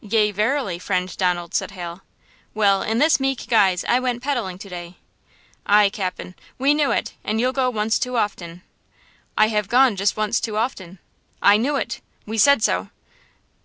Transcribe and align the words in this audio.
"Yea, 0.00 0.30
verily, 0.30 0.78
friend 0.78 1.16
Donald," 1.16 1.54
said 1.54 1.72
Hal. 1.72 2.02
"Well, 2.54 2.82
in 2.84 2.98
this 2.98 3.18
meek 3.18 3.48
guise 3.48 3.84
I 3.88 3.98
went 3.98 4.22
peddling 4.22 4.56
to 4.58 4.68
day!" 4.68 4.98
"Aye, 5.66 5.90
cap'n, 5.90 6.36
we 6.56 6.72
knew 6.72 6.92
it; 6.92 7.14
and 7.24 7.40
you'll 7.40 7.52
go 7.52 7.68
once 7.68 7.98
too 7.98 8.16
often!" 8.16 8.62
"I 9.36 9.48
have 9.48 9.66
gone 9.68 9.96
just 9.96 10.16
once 10.16 10.38
too 10.38 10.56
often!" 10.56 11.00
"I 11.42 11.56
knew 11.56 11.74
it!" 11.74 12.00
"We 12.26 12.38
said 12.38 12.62
so!" 12.62 12.90